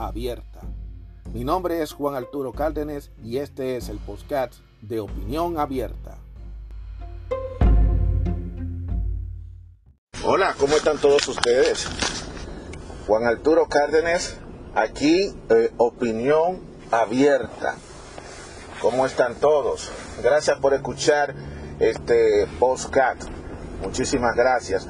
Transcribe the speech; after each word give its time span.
abierta. 0.00 0.60
Mi 1.32 1.44
nombre 1.44 1.82
es 1.82 1.92
Juan 1.92 2.14
Arturo 2.14 2.52
Cárdenas 2.52 3.10
y 3.22 3.38
este 3.38 3.76
es 3.76 3.88
el 3.88 3.98
podcast 3.98 4.54
de 4.80 5.00
Opinión 5.00 5.58
Abierta. 5.58 6.18
Hola, 10.24 10.54
¿cómo 10.58 10.76
están 10.76 10.98
todos 10.98 11.26
ustedes? 11.28 11.86
Juan 13.06 13.24
Arturo 13.24 13.66
Cárdenas, 13.68 14.36
aquí 14.74 15.34
eh, 15.50 15.70
Opinión 15.76 16.60
Abierta. 16.90 17.76
¿Cómo 18.80 19.06
están 19.06 19.34
todos? 19.34 19.92
Gracias 20.22 20.58
por 20.58 20.72
escuchar 20.74 21.34
este 21.78 22.46
podcast. 22.58 23.24
Muchísimas 23.82 24.34
gracias. 24.34 24.88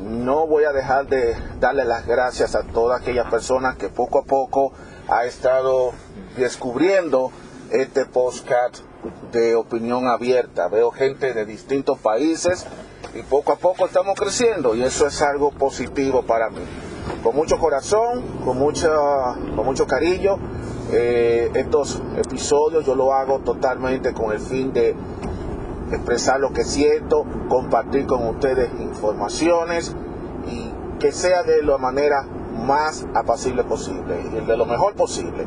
No 0.00 0.46
voy 0.46 0.64
a 0.64 0.72
dejar 0.72 1.06
de 1.06 1.34
darle 1.58 1.84
las 1.84 2.06
gracias 2.06 2.54
a 2.54 2.62
todas 2.62 3.00
aquellas 3.00 3.30
personas 3.30 3.76
que 3.76 3.88
poco 3.88 4.18
a 4.18 4.24
poco 4.24 4.72
ha 5.08 5.24
estado 5.24 5.92
descubriendo 6.36 7.30
este 7.70 8.04
podcast 8.04 8.80
de 9.32 9.54
opinión 9.54 10.06
abierta. 10.06 10.68
Veo 10.68 10.90
gente 10.90 11.32
de 11.32 11.46
distintos 11.46 11.98
países 11.98 12.66
y 13.14 13.22
poco 13.22 13.52
a 13.52 13.56
poco 13.56 13.86
estamos 13.86 14.18
creciendo 14.18 14.74
y 14.74 14.82
eso 14.82 15.06
es 15.06 15.22
algo 15.22 15.50
positivo 15.50 16.22
para 16.24 16.50
mí. 16.50 16.60
Con 17.22 17.34
mucho 17.34 17.58
corazón, 17.58 18.22
con, 18.44 18.58
mucha, 18.58 18.90
con 19.54 19.64
mucho 19.64 19.86
cariño, 19.86 20.36
eh, 20.92 21.50
estos 21.54 22.02
episodios 22.18 22.84
yo 22.84 22.94
lo 22.94 23.14
hago 23.14 23.38
totalmente 23.38 24.12
con 24.12 24.32
el 24.32 24.40
fin 24.40 24.72
de 24.72 24.94
expresar 25.90 26.40
lo 26.40 26.52
que 26.52 26.64
siento, 26.64 27.24
compartir 27.48 28.06
con 28.06 28.26
ustedes 28.26 28.70
informaciones 28.80 29.94
y 30.46 30.72
que 30.98 31.12
sea 31.12 31.42
de 31.42 31.62
la 31.62 31.78
manera 31.78 32.26
más 32.66 33.06
apacible 33.14 33.64
posible 33.64 34.20
y 34.24 34.46
de 34.46 34.56
lo 34.56 34.66
mejor 34.66 34.94
posible. 34.94 35.46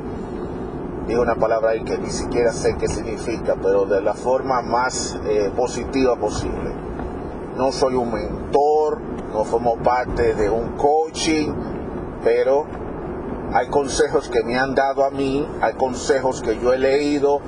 Digo 1.07 1.23
una 1.23 1.35
palabra 1.35 1.71
ahí 1.71 1.83
que 1.83 1.97
ni 1.97 2.11
siquiera 2.11 2.53
sé 2.53 2.75
qué 2.77 2.87
significa, 2.87 3.55
pero 3.61 3.85
de 3.85 4.01
la 4.01 4.13
forma 4.13 4.61
más 4.61 5.19
eh, 5.25 5.51
positiva 5.55 6.15
posible. 6.17 6.71
No 7.57 7.71
soy 7.71 7.95
un 7.95 8.13
mentor, 8.13 8.99
no 9.33 9.43
formo 9.43 9.77
parte 9.77 10.35
de 10.35 10.49
un 10.49 10.77
coaching, 10.77 11.51
pero 12.23 12.65
hay 13.53 13.67
consejos 13.69 14.29
que 14.29 14.43
me 14.43 14.59
han 14.59 14.75
dado 14.75 15.03
a 15.03 15.09
mí, 15.09 15.47
hay 15.61 15.73
consejos 15.73 16.41
que 16.41 16.59
yo 16.59 16.73
he 16.73 16.77
leído, 16.77 17.41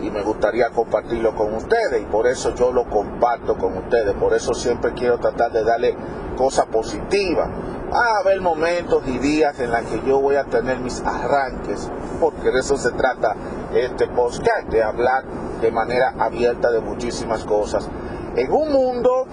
y 0.00 0.10
me 0.10 0.22
gustaría 0.22 0.70
compartirlo 0.70 1.34
con 1.34 1.54
ustedes 1.54 2.02
y 2.02 2.04
por 2.06 2.26
eso 2.26 2.54
yo 2.54 2.72
lo 2.72 2.88
comparto 2.88 3.56
con 3.56 3.76
ustedes, 3.76 4.14
por 4.14 4.34
eso 4.34 4.54
siempre 4.54 4.92
quiero 4.92 5.18
tratar 5.18 5.52
de 5.52 5.64
darle 5.64 5.96
cosas 6.36 6.66
positivas. 6.66 7.48
Va 7.92 8.16
a 8.16 8.20
haber 8.20 8.40
momentos 8.40 9.02
y 9.06 9.18
días 9.18 9.58
en 9.60 9.70
los 9.70 9.80
que 9.80 10.02
yo 10.06 10.20
voy 10.20 10.36
a 10.36 10.44
tener 10.44 10.78
mis 10.78 11.00
arranques, 11.00 11.90
porque 12.20 12.50
de 12.50 12.60
eso 12.60 12.76
se 12.76 12.92
trata 12.92 13.34
este 13.72 14.06
podcast, 14.08 14.68
de 14.68 14.82
hablar 14.82 15.24
de 15.60 15.72
manera 15.72 16.14
abierta 16.18 16.70
de 16.70 16.80
muchísimas 16.80 17.44
cosas. 17.44 17.88
En 18.36 18.52
un 18.52 18.72
mundo 18.72 19.26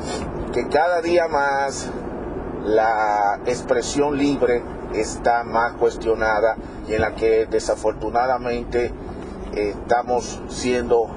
que 0.54 0.68
cada 0.70 1.02
día 1.02 1.28
más 1.28 1.90
la 2.64 3.42
expresión 3.46 4.18
libre 4.18 4.64
está 4.94 5.44
más 5.44 5.74
cuestionada 5.74 6.56
y 6.88 6.94
en 6.94 7.02
la 7.02 7.14
que 7.14 7.46
desafortunadamente 7.46 8.92
estamos 9.56 10.42
siendo 10.48 11.08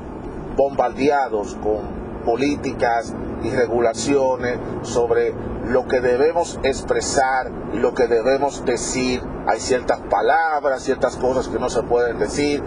bombardeados 0.56 1.56
con 1.62 1.99
políticas 2.25 3.15
y 3.43 3.50
regulaciones 3.50 4.59
sobre 4.82 5.34
lo 5.69 5.87
que 5.87 6.00
debemos 6.00 6.59
expresar 6.62 7.50
y 7.72 7.78
lo 7.78 7.94
que 7.94 8.06
debemos 8.06 8.65
decir. 8.65 9.22
Hay 9.47 9.60
ciertas 9.60 10.00
palabras, 10.10 10.82
ciertas 10.82 11.16
cosas 11.16 11.49
que 11.49 11.59
no 11.59 11.69
se 11.69 11.82
pueden 11.82 12.19
decir, 12.19 12.62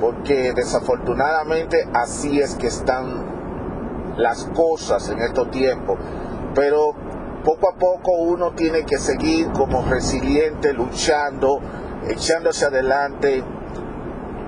porque 0.00 0.52
desafortunadamente 0.52 1.88
así 1.94 2.40
es 2.40 2.54
que 2.54 2.68
están 2.68 4.14
las 4.16 4.44
cosas 4.54 5.08
en 5.08 5.20
estos 5.20 5.50
tiempos. 5.50 5.98
Pero 6.54 6.94
poco 7.44 7.70
a 7.70 7.74
poco 7.74 8.12
uno 8.20 8.52
tiene 8.52 8.84
que 8.84 8.98
seguir 8.98 9.50
como 9.52 9.84
resiliente, 9.84 10.72
luchando, 10.72 11.60
echándose 12.08 12.66
adelante, 12.66 13.42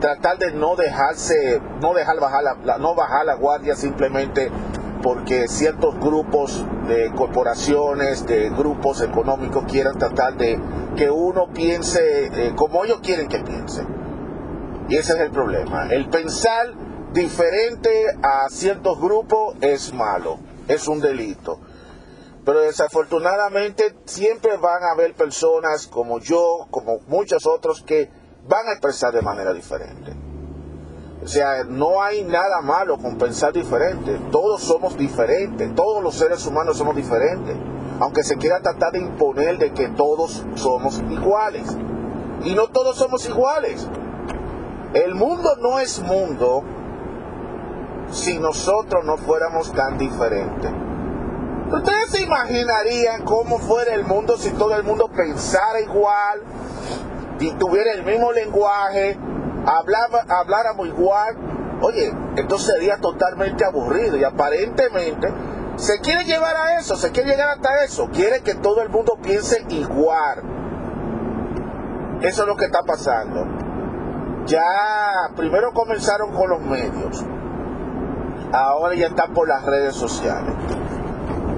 tratar 0.04 0.36
de 0.36 0.52
no 0.52 0.76
dejarse, 0.76 1.62
no 1.80 1.94
dejar 1.94 2.20
bajar 2.20 2.44
la, 2.62 2.76
no 2.76 2.94
bajar 2.94 3.24
guardia 3.38 3.74
simplemente 3.74 4.50
porque 5.02 5.48
ciertos 5.48 5.98
grupos 5.98 6.62
de 6.86 7.10
corporaciones, 7.12 8.26
de 8.26 8.50
grupos 8.50 9.00
económicos 9.00 9.64
quieran 9.64 9.96
tratar 9.96 10.36
de 10.36 10.60
que 10.94 11.10
uno 11.10 11.48
piense 11.54 12.26
eh, 12.26 12.52
como 12.54 12.84
ellos 12.84 13.00
quieren 13.02 13.28
que 13.28 13.38
piense. 13.38 13.82
Y 14.90 14.96
ese 14.96 15.14
es 15.14 15.20
el 15.20 15.30
problema. 15.30 15.88
El 15.88 16.10
pensar 16.10 16.74
diferente 17.14 18.04
a 18.22 18.50
ciertos 18.50 19.00
grupos 19.00 19.56
es 19.62 19.94
malo, 19.94 20.38
es 20.68 20.86
un 20.86 21.00
delito. 21.00 21.60
Pero 22.44 22.60
desafortunadamente 22.60 23.94
siempre 24.04 24.58
van 24.58 24.82
a 24.82 24.92
haber 24.92 25.14
personas 25.14 25.86
como 25.86 26.18
yo, 26.18 26.66
como 26.70 26.98
muchos 27.08 27.46
otros, 27.46 27.82
que 27.82 28.10
van 28.48 28.68
a 28.68 28.72
expresar 28.72 29.12
de 29.12 29.22
manera 29.22 29.52
diferente. 29.52 30.12
O 31.22 31.26
sea, 31.26 31.64
no 31.64 32.02
hay 32.02 32.22
nada 32.22 32.60
malo 32.62 32.98
con 32.98 33.16
pensar 33.16 33.52
diferente. 33.52 34.20
Todos 34.30 34.62
somos 34.62 34.96
diferentes. 34.96 35.74
Todos 35.74 36.02
los 36.02 36.14
seres 36.14 36.46
humanos 36.46 36.76
somos 36.76 36.94
diferentes. 36.94 37.56
Aunque 38.00 38.22
se 38.22 38.36
quiera 38.36 38.60
tratar 38.60 38.92
de 38.92 39.00
imponer 39.00 39.56
de 39.56 39.72
que 39.72 39.88
todos 39.88 40.44
somos 40.54 41.02
iguales. 41.10 41.66
Y 42.42 42.54
no 42.54 42.68
todos 42.68 42.96
somos 42.96 43.26
iguales. 43.26 43.88
El 44.92 45.14
mundo 45.14 45.56
no 45.60 45.78
es 45.80 46.00
mundo 46.02 46.62
si 48.10 48.38
nosotros 48.38 49.04
no 49.04 49.16
fuéramos 49.16 49.72
tan 49.72 49.96
diferentes. 49.96 50.70
¿Ustedes 51.72 52.10
se 52.10 52.20
imaginarían 52.22 53.24
cómo 53.24 53.58
fuera 53.58 53.94
el 53.94 54.04
mundo 54.04 54.36
si 54.36 54.50
todo 54.50 54.76
el 54.76 54.84
mundo 54.84 55.08
pensara 55.08 55.80
igual, 55.80 56.42
y 57.40 57.50
tuviera 57.52 57.92
el 57.92 58.04
mismo 58.04 58.32
lenguaje, 58.32 59.18
hablaba, 59.66 60.24
habláramos 60.28 60.88
igual, 60.88 61.36
oye, 61.80 62.12
esto 62.36 62.58
sería 62.58 62.98
totalmente 62.98 63.64
aburrido. 63.64 64.16
Y 64.16 64.24
aparentemente 64.24 65.28
se 65.76 66.00
quiere 66.00 66.24
llevar 66.24 66.56
a 66.56 66.78
eso, 66.78 66.96
se 66.96 67.10
quiere 67.10 67.30
llegar 67.30 67.48
hasta 67.50 67.84
eso, 67.84 68.08
quiere 68.12 68.40
que 68.42 68.54
todo 68.54 68.82
el 68.82 68.88
mundo 68.88 69.18
piense 69.22 69.64
igual. 69.68 70.42
Eso 72.20 72.42
es 72.42 72.48
lo 72.48 72.56
que 72.56 72.66
está 72.66 72.82
pasando. 72.82 73.44
Ya 74.46 74.62
primero 75.36 75.72
comenzaron 75.72 76.32
con 76.32 76.50
los 76.50 76.60
medios, 76.60 77.24
ahora 78.52 78.94
ya 78.94 79.06
están 79.08 79.32
por 79.32 79.48
las 79.48 79.64
redes 79.64 79.94
sociales 79.94 80.54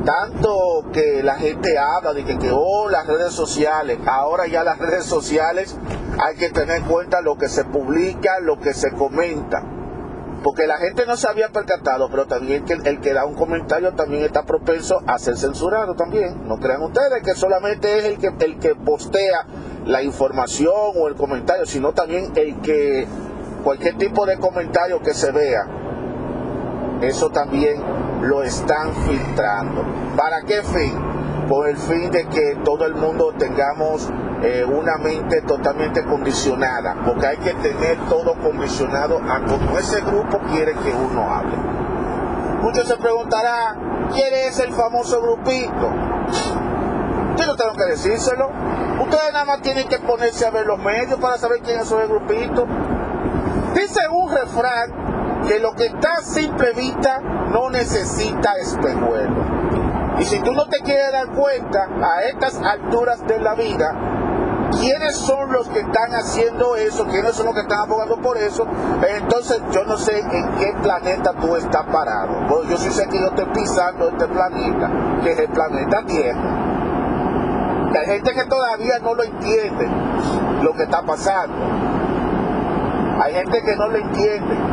tanto 0.07 0.85
que 0.93 1.23
la 1.25 1.35
gente 1.35 1.77
habla 1.77 2.15
de 2.15 2.25
que, 2.25 2.51
oh, 2.53 2.89
las 2.89 3.07
redes 3.07 3.33
sociales, 3.33 3.99
ahora 4.07 4.47
ya 4.47 4.63
las 4.63 4.79
redes 4.79 5.05
sociales 5.05 5.77
hay 6.25 6.37
que 6.37 6.49
tener 6.49 6.77
en 6.77 6.85
cuenta 6.85 7.21
lo 7.21 7.37
que 7.37 7.49
se 7.49 7.65
publica, 7.65 8.39
lo 8.41 8.59
que 8.61 8.73
se 8.73 8.93
comenta. 8.93 9.65
Porque 10.45 10.69
la 10.69 10.77
gente 10.77 11.07
no 11.07 11.17
se 11.17 11.29
había 11.29 11.49
percatado, 11.49 12.09
pero 12.09 12.27
también 12.27 12.65
que 12.65 12.75
el 12.75 13.01
que 13.01 13.13
da 13.13 13.25
un 13.25 13.35
comentario 13.35 13.95
también 13.95 14.23
está 14.23 14.45
propenso 14.45 15.03
a 15.09 15.19
ser 15.19 15.37
censurado 15.37 15.97
también. 15.97 16.47
No 16.47 16.59
crean 16.59 16.83
ustedes 16.83 17.23
que 17.25 17.35
solamente 17.35 17.99
es 17.99 18.05
el 18.05 18.19
que, 18.19 18.29
el 18.45 18.59
que 18.61 18.77
postea 18.77 19.45
la 19.87 20.03
información 20.03 20.93
o 20.97 21.09
el 21.09 21.17
comentario, 21.17 21.67
sino 21.67 21.93
también 21.95 22.31
el 22.37 22.61
que 22.61 23.09
cualquier 23.65 23.99
tipo 23.99 24.25
de 24.25 24.39
comentario 24.39 25.03
que 25.03 25.15
se 25.15 25.33
vea, 25.33 25.67
eso 27.03 27.31
también 27.31 27.83
lo 28.27 28.43
están 28.43 28.95
filtrando. 29.07 29.85
¿Para 30.17 30.43
qué 30.43 30.63
fin? 30.63 30.93
Por 31.49 31.69
el 31.69 31.77
fin 31.77 32.11
de 32.11 32.27
que 32.27 32.59
todo 32.65 32.87
el 32.87 32.95
mundo 32.95 33.33
tengamos 33.39 34.09
eh, 34.43 34.65
una 34.65 34.97
mente 34.99 35.43
totalmente 35.43 36.05
condicionada, 36.05 36.97
porque 37.05 37.27
hay 37.27 37.37
que 37.39 37.55
tener 37.55 37.97
todo 38.09 38.35
condicionado 38.35 39.19
a 39.19 39.41
como 39.45 39.79
ese 39.79 40.01
grupo 40.01 40.39
quiere 40.51 40.73
que 40.73 40.93
uno 40.93 41.23
hable. 41.33 41.57
Muchos 42.63 42.89
se 42.89 42.97
preguntarán, 42.97 44.09
¿quién 44.13 44.35
es 44.35 44.59
el 44.59 44.73
famoso 44.73 45.23
grupito? 45.23 45.91
Yo 47.37 47.47
no 47.47 47.55
tengo 47.55 47.75
que 47.75 47.85
decírselo. 47.85 48.51
Ustedes 49.01 49.33
nada 49.33 49.45
más 49.45 49.63
tienen 49.63 49.87
que 49.89 49.99
ponerse 49.99 50.47
a 50.47 50.51
ver 50.51 50.67
los 50.67 50.79
medios 50.79 51.21
para 51.21 51.39
saber 51.39 51.61
quién 51.61 51.81
es 51.81 51.91
el 51.93 52.09
grupito. 52.09 52.67
Dice 53.75 54.01
un 54.11 54.31
refrán 54.33 55.06
que 55.47 55.61
lo 55.61 55.73
que 55.73 55.87
está 55.87 56.15
a 56.19 56.23
simple 56.23 56.73
vista 56.73 57.21
no 57.21 57.71
necesita 57.71 58.53
espejuelo. 58.61 59.57
Y 60.19 60.25
si 60.25 60.41
tú 60.41 60.53
no 60.53 60.67
te 60.69 60.81
quieres 60.81 61.13
dar 61.13 61.29
cuenta 61.29 61.89
a 62.03 62.23
estas 62.23 62.57
alturas 62.57 63.27
de 63.27 63.39
la 63.39 63.55
vida, 63.55 63.95
quiénes 64.81 65.17
son 65.17 65.53
los 65.53 65.69
que 65.69 65.81
están 65.81 66.13
haciendo 66.13 66.77
eso, 66.77 67.07
quiénes 67.07 67.35
son 67.35 67.47
los 67.47 67.55
que 67.55 67.61
están 67.61 67.81
abogando 67.81 68.17
por 68.21 68.37
eso, 68.39 68.67
entonces 69.09 69.61
yo 69.73 69.85
no 69.85 69.97
sé 69.97 70.19
en 70.19 70.53
qué 70.59 70.75
planeta 70.83 71.33
tú 71.35 71.55
estás 71.57 71.85
parado. 71.87 72.65
Yo 72.69 72.77
sí 72.77 72.91
sé 72.91 73.07
que 73.09 73.19
yo 73.19 73.27
estoy 73.27 73.47
pisando 73.55 74.09
este 74.09 74.27
planeta, 74.27 74.91
que 75.23 75.33
es 75.33 75.39
el 75.39 75.49
planeta 75.49 76.03
Tierra. 76.07 76.77
Hay 77.99 78.07
gente 78.07 78.33
que 78.33 78.45
todavía 78.45 78.99
no 78.99 79.15
lo 79.15 79.23
entiende 79.23 79.89
lo 80.63 80.73
que 80.75 80.83
está 80.83 81.03
pasando. 81.03 81.55
Hay 83.23 83.35
gente 83.35 83.63
que 83.63 83.77
no 83.77 83.89
lo 83.89 83.97
entiende 83.97 84.66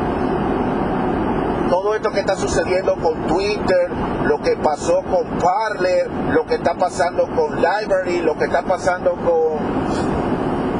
todo 1.74 1.96
esto 1.96 2.12
que 2.12 2.20
está 2.20 2.36
sucediendo 2.36 2.96
con 2.98 3.26
Twitter, 3.26 3.90
lo 4.26 4.40
que 4.42 4.56
pasó 4.58 5.02
con 5.02 5.26
Parler, 5.40 6.08
lo 6.32 6.46
que 6.46 6.54
está 6.54 6.76
pasando 6.76 7.28
con 7.36 7.56
Library, 7.56 8.22
lo 8.22 8.38
que 8.38 8.46
está 8.46 8.62
pasando 8.62 9.16
con, 9.16 9.58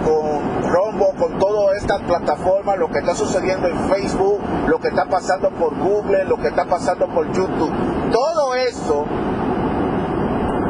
con 0.06 0.72
Rombo, 0.72 1.16
con 1.18 1.40
todas 1.40 1.78
estas 1.78 2.00
plataformas, 2.02 2.78
lo 2.78 2.92
que 2.92 3.00
está 3.00 3.16
sucediendo 3.16 3.70
en 3.70 3.90
Facebook, 3.90 4.40
lo 4.68 4.80
que 4.80 4.90
está 4.90 5.06
pasando 5.06 5.50
por 5.50 5.76
Google, 5.76 6.26
lo 6.26 6.38
que 6.38 6.50
está 6.50 6.66
pasando 6.66 7.08
por 7.08 7.26
YouTube. 7.32 7.74
Todo 8.12 8.54
eso 8.54 9.06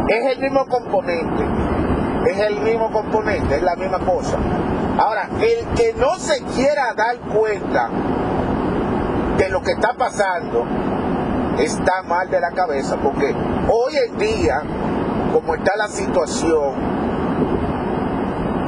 es 0.07 0.37
el 0.37 0.39
mismo 0.39 0.65
componente, 0.67 1.43
es 2.31 2.39
el 2.39 2.61
mismo 2.61 2.89
componente, 2.93 3.57
es 3.57 3.61
la 3.61 3.75
misma 3.75 3.99
cosa. 3.99 4.37
Ahora, 4.97 5.27
el 5.41 5.67
que 5.75 5.93
no 5.97 6.15
se 6.17 6.41
quiera 6.55 6.93
dar 6.93 7.17
cuenta 7.19 7.89
lo 9.51 9.61
que 9.61 9.71
está 9.71 9.93
pasando 9.93 10.65
está 11.59 12.03
mal 12.03 12.29
de 12.29 12.39
la 12.39 12.51
cabeza, 12.51 12.97
porque 12.97 13.35
hoy 13.69 13.93
en 14.07 14.17
día, 14.17 14.61
como 15.31 15.55
está 15.55 15.75
la 15.75 15.87
situación, 15.87 16.73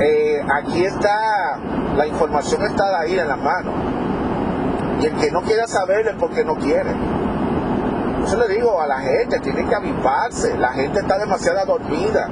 eh, 0.01 0.43
aquí 0.53 0.83
está, 0.83 1.59
la 1.95 2.05
información 2.07 2.63
está 2.63 2.99
ahí 2.99 3.17
en 3.17 3.27
la 3.27 3.35
mano. 3.35 3.71
Y 5.01 5.05
el 5.07 5.15
que 5.15 5.31
no 5.31 5.41
quiera 5.41 5.67
saberlo 5.67 6.11
es 6.11 6.17
porque 6.17 6.43
no 6.43 6.55
quiere. 6.55 6.91
Eso 8.23 8.37
le 8.37 8.47
digo 8.47 8.81
a 8.81 8.87
la 8.87 8.99
gente, 8.99 9.39
tiene 9.39 9.67
que 9.67 9.75
avivarse, 9.75 10.57
la 10.57 10.69
gente 10.69 10.99
está 10.99 11.17
demasiado 11.17 11.65
dormida. 11.65 12.27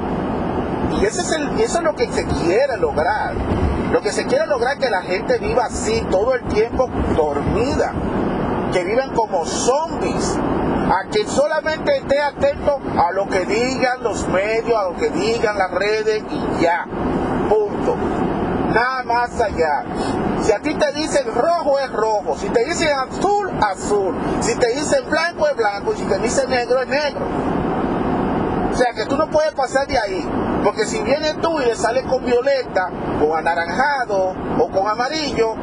Y 0.99 1.05
eso 1.05 1.21
es, 1.21 1.31
el, 1.33 1.59
eso 1.59 1.79
es 1.79 1.83
lo 1.83 1.95
que 1.95 2.07
se 2.11 2.25
quiere 2.25 2.77
lograr. 2.77 3.33
Lo 3.91 4.01
que 4.01 4.11
se 4.11 4.25
quiere 4.25 4.47
lograr 4.47 4.73
es 4.73 4.79
que 4.79 4.89
la 4.89 5.01
gente 5.01 5.37
viva 5.39 5.65
así, 5.65 6.05
todo 6.09 6.33
el 6.33 6.43
tiempo 6.45 6.89
dormida 7.15 7.93
que 8.73 8.83
viven 8.83 9.11
como 9.11 9.45
zombies, 9.45 10.35
a 10.37 11.07
que 11.09 11.25
solamente 11.27 11.97
esté 11.97 12.19
atento 12.19 12.79
a 12.97 13.11
lo 13.11 13.27
que 13.29 13.45
digan 13.45 14.03
los 14.03 14.27
medios, 14.27 14.77
a 14.77 14.89
lo 14.89 14.95
que 14.97 15.09
digan 15.11 15.57
las 15.57 15.71
redes 15.71 16.23
y 16.29 16.61
ya, 16.61 16.85
punto. 17.49 17.95
Nada 18.73 19.03
más 19.03 19.39
allá. 19.39 19.83
Si 20.41 20.51
a 20.51 20.59
ti 20.59 20.73
te 20.73 20.91
dicen 20.93 21.27
rojo 21.33 21.77
es 21.79 21.91
rojo, 21.91 22.35
si 22.35 22.49
te 22.49 22.65
dicen 22.65 22.89
azul, 22.89 23.51
azul, 23.61 24.15
si 24.41 24.55
te 24.55 24.73
dicen 24.73 25.07
blanco 25.07 25.47
es 25.47 25.55
blanco 25.55 25.93
y 25.93 25.97
si 25.97 26.05
te 26.05 26.17
dicen 26.17 26.49
negro 26.49 26.81
es 26.81 26.87
negro. 26.87 27.25
O 28.71 28.75
sea 28.75 28.91
que 28.93 29.05
tú 29.05 29.15
no 29.15 29.29
puedes 29.29 29.53
pasar 29.53 29.87
de 29.87 29.99
ahí. 29.99 30.27
Porque 30.63 30.85
si 30.85 31.01
vienes 31.03 31.39
tú 31.41 31.59
y 31.59 31.65
le 31.65 31.75
sales 31.75 32.03
con 32.03 32.25
violeta, 32.25 32.89
con 33.19 33.37
anaranjado 33.37 34.33
o 34.59 34.69
con 34.69 34.87
amarillo, 34.87 35.55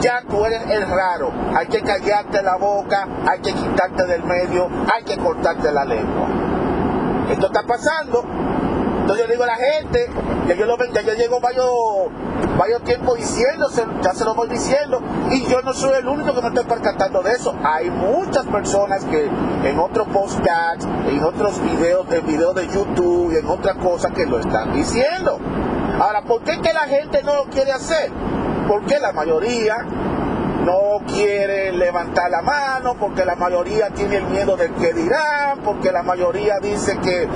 ya 0.00 0.22
tú 0.28 0.44
eres 0.44 0.62
el 0.70 0.88
raro. 0.88 1.32
Hay 1.56 1.66
que 1.66 1.80
callarte 1.80 2.42
la 2.42 2.56
boca, 2.56 3.08
hay 3.28 3.40
que 3.40 3.52
quitarte 3.52 4.06
del 4.06 4.22
medio, 4.22 4.68
hay 4.94 5.02
que 5.02 5.16
cortarte 5.16 5.72
la 5.72 5.84
lengua. 5.84 6.28
Esto 7.30 7.46
está 7.46 7.62
pasando. 7.62 8.24
Entonces 9.00 9.26
yo 9.26 9.32
digo 9.32 9.44
a 9.44 9.48
la 9.48 9.56
gente, 9.56 10.08
que 10.46 10.56
yo 10.56 10.66
lo 10.66 10.76
ven, 10.76 10.92
ya 10.92 11.02
yo 11.02 11.14
llego 11.14 11.40
varios, 11.40 11.66
varios 12.58 12.82
tiempos 12.82 13.16
diciéndose, 13.18 13.84
ya 14.02 14.12
se 14.12 14.24
lo 14.24 14.34
voy 14.34 14.48
diciendo, 14.48 15.00
y 15.30 15.44
yo 15.46 15.62
no 15.62 15.72
soy 15.72 15.94
el 15.98 16.08
único 16.08 16.34
que 16.34 16.42
me 16.42 16.48
estoy 16.48 16.64
percatando 16.64 17.22
de 17.22 17.32
eso. 17.32 17.54
Hay 17.64 17.90
muchas 17.90 18.46
personas 18.46 19.04
que 19.04 19.24
en 19.24 19.78
otros 19.78 20.08
podcasts, 20.08 20.86
en 21.08 21.22
otros 21.22 21.60
videos, 21.62 22.06
en 22.12 22.26
videos 22.26 22.54
de 22.54 22.68
YouTube 22.68 23.32
y 23.32 23.38
en 23.38 23.46
otras 23.48 23.76
cosas 23.76 24.12
que 24.12 24.26
lo 24.26 24.38
están 24.38 24.72
diciendo. 24.72 25.38
Ahora, 26.00 26.22
¿por 26.22 26.42
qué 26.42 26.60
que 26.60 26.72
la 26.72 26.86
gente 26.86 27.22
no 27.22 27.34
lo 27.34 27.44
quiere 27.44 27.72
hacer? 27.72 28.10
Porque 28.68 28.98
la 28.98 29.12
mayoría 29.12 29.86
no 30.64 31.04
quiere 31.06 31.72
levantar 31.72 32.30
la 32.30 32.42
mano, 32.42 32.96
porque 32.98 33.24
la 33.24 33.36
mayoría 33.36 33.90
tiene 33.90 34.16
el 34.16 34.24
miedo 34.24 34.56
del 34.56 34.72
que 34.74 34.92
dirán, 34.92 35.60
porque 35.62 35.92
la 35.92 36.02
mayoría 36.02 36.58
dice 36.58 36.98
que, 36.98 37.28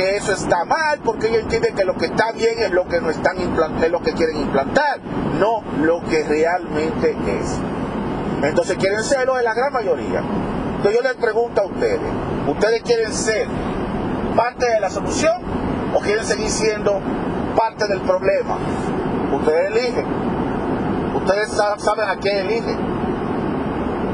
que 0.00 0.16
eso 0.16 0.32
está 0.32 0.64
mal, 0.64 1.00
porque 1.04 1.28
ellos 1.28 1.42
entienden 1.42 1.74
que 1.74 1.84
lo 1.84 1.94
que 1.94 2.06
está 2.06 2.32
bien 2.32 2.58
es 2.58 2.70
lo 2.70 2.88
que 2.88 3.00
no 3.02 3.10
están 3.10 3.36
es 3.38 3.90
lo 3.90 4.00
que 4.00 4.12
quieren 4.14 4.38
implantar, 4.38 4.98
no 5.38 5.62
lo 5.82 6.02
que 6.04 6.24
realmente 6.24 7.10
es. 7.10 7.58
Entonces 8.42 8.78
quieren 8.78 9.04
serlo 9.04 9.38
en 9.38 9.44
la 9.44 9.52
gran 9.52 9.72
mayoría. 9.72 10.22
Entonces 10.76 10.94
yo 10.94 11.02
les 11.02 11.16
pregunto 11.16 11.60
a 11.60 11.66
ustedes, 11.66 12.00
¿ustedes 12.48 12.82
quieren 12.82 13.12
ser 13.12 13.46
parte 14.34 14.70
de 14.70 14.80
la 14.80 14.88
solución 14.88 15.42
o 15.94 16.00
quieren 16.00 16.24
seguir 16.24 16.48
siendo 16.48 16.98
parte 17.54 17.86
del 17.86 18.00
problema? 18.00 18.56
Ustedes 19.34 19.70
eligen. 19.70 20.06
Ustedes 21.14 21.50
saben 21.50 22.08
a 22.08 22.16
quién 22.16 22.46
eligen. 22.46 22.78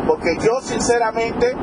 Porque 0.09 0.37
yo 0.41 0.61
sinceramente 0.63 1.55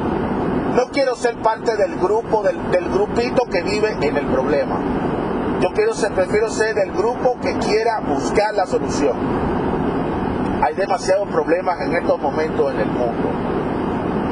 no 0.75 0.89
quiero 0.89 1.15
ser 1.15 1.35
parte 1.37 1.75
del 1.77 1.95
grupo, 1.97 2.41
del, 2.41 2.89
grupito 2.89 3.45
que 3.45 3.61
vive 3.61 3.95
en 4.01 4.17
el 4.17 4.25
problema. 4.25 4.79
Yo 5.61 5.71
quiero 5.73 5.93
ser, 5.93 6.11
prefiero 6.13 6.49
ser 6.49 6.73
del 6.73 6.91
grupo 6.91 7.37
que 7.39 7.53
quiera 7.59 7.99
buscar 7.99 8.53
la 8.55 8.65
solución. 8.65 9.15
Hay 10.63 10.73
demasiados 10.73 11.27
problemas 11.29 11.79
en 11.81 11.93
estos 11.95 12.19
momentos 12.19 12.73
en 12.73 12.79
el 12.79 12.87
mundo. 12.87 13.29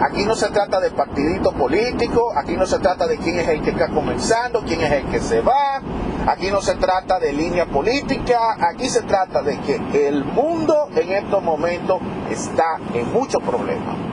Aquí 0.03 0.25
no 0.25 0.33
se 0.35 0.49
trata 0.49 0.79
de 0.79 0.89
partidito 0.89 1.51
político, 1.51 2.31
aquí 2.35 2.57
no 2.57 2.65
se 2.65 2.79
trata 2.79 3.05
de 3.05 3.17
quién 3.17 3.37
es 3.39 3.47
el 3.47 3.61
que 3.61 3.69
está 3.69 3.89
comenzando, 3.89 4.63
quién 4.65 4.81
es 4.81 4.91
el 4.91 5.05
que 5.05 5.19
se 5.19 5.41
va, 5.41 5.79
aquí 6.25 6.49
no 6.49 6.59
se 6.59 6.73
trata 6.73 7.19
de 7.19 7.33
línea 7.33 7.67
política, 7.67 8.57
aquí 8.67 8.89
se 8.89 9.03
trata 9.03 9.43
de 9.43 9.59
que 9.59 10.07
el 10.07 10.25
mundo 10.25 10.89
en 10.95 11.11
estos 11.11 11.43
momentos 11.43 11.99
está 12.31 12.79
en 12.95 13.13
muchos 13.13 13.43
problemas. 13.43 14.10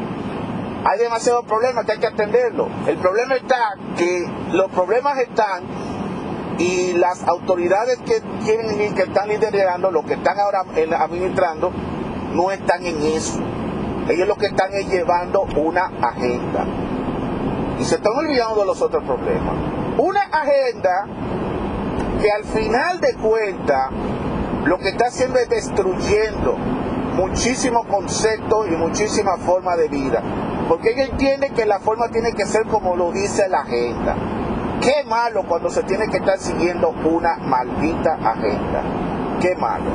Hay 0.85 0.99
demasiados 0.99 1.45
problemas 1.45 1.85
que 1.85 1.93
hay 1.93 1.99
que 1.99 2.07
atenderlo. 2.07 2.69
El 2.87 2.97
problema 2.99 3.35
está 3.35 3.75
que 3.97 4.27
los 4.53 4.71
problemas 4.71 5.19
están 5.19 5.65
y 6.59 6.93
las 6.95 7.27
autoridades 7.27 7.99
que 7.99 8.21
tienen 8.45 8.95
que 8.95 9.03
están 9.03 9.29
liderando, 9.29 9.91
los 9.91 10.05
que 10.05 10.15
están 10.15 10.39
ahora 10.39 10.65
administrando, 10.99 11.73
no 12.35 12.51
están 12.51 12.85
en 12.85 13.03
eso. 13.03 13.41
Ellos 14.09 14.27
lo 14.27 14.37
que 14.37 14.47
están 14.47 14.73
es 14.73 14.89
llevando 14.89 15.43
una 15.57 15.91
agenda. 16.03 16.65
Y 17.79 17.85
se 17.85 17.97
están 17.97 18.15
olvidando 18.17 18.61
de 18.61 18.67
los 18.67 18.81
otros 18.83 19.05
problemas. 19.05 19.55
Una 19.99 20.23
agenda 20.23 21.07
que 22.21 22.31
al 22.31 22.45
final 22.45 23.01
de 23.01 23.15
cuentas 23.15 23.91
lo 24.65 24.79
que 24.79 24.89
está 24.89 25.07
haciendo 25.07 25.39
es 25.39 25.49
destruyendo 25.49 26.57
muchísimos 27.17 27.87
conceptos 27.87 28.67
y 28.69 28.77
muchísimas 28.77 29.41
formas 29.41 29.77
de 29.79 29.89
vida. 29.89 30.23
Porque 30.69 30.91
ellos 30.91 31.09
entienden 31.11 31.55
que 31.55 31.65
la 31.65 31.79
forma 31.81 32.09
tiene 32.09 32.33
que 32.33 32.47
ser 32.47 32.67
como 32.67 32.95
lo 32.95 33.11
dice 33.11 33.49
la 33.49 33.61
agenda. 33.61 34.15
Qué 34.81 35.05
malo 35.07 35.45
cuando 35.49 35.71
se 35.71 35.83
tiene 35.83 36.09
que 36.09 36.19
estar 36.19 36.39
siguiendo 36.39 36.91
una 37.05 37.37
maldita 37.39 38.15
agenda. 38.15 38.83
Qué 39.41 39.55
malo. 39.57 39.91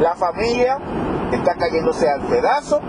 La 0.00 0.14
familia 0.14 0.78
está 1.32 1.54
cayéndose 1.54 2.08
al 2.08 2.20
pedazo 2.22 2.80